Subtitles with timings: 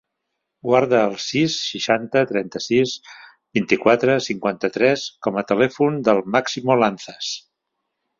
[0.67, 2.93] Guarda el sis, seixanta, trenta-sis,
[3.57, 7.29] vint-i-quatre, cinquanta-tres com a telèfon del Máximo Lanzas.